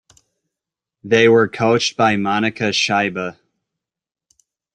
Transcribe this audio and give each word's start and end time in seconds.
They 1.03 1.27
were 1.29 1.47
coached 1.47 1.95
by 1.95 2.15
Monika 2.15 2.69
Scheibe. 2.73 3.37